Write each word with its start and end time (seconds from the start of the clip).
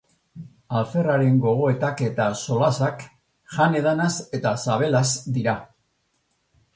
Alferraren 0.77 1.35
gogoetak 1.43 1.99
eta 2.07 2.25
solasak 2.45 3.05
jan-edanaz 3.57 4.09
eta 4.39 4.55
sabelaz 4.65 5.11
dira. 5.37 5.55